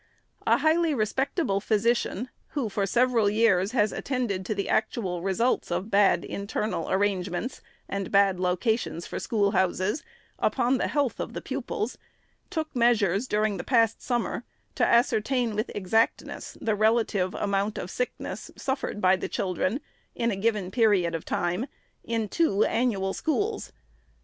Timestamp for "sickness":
17.91-18.49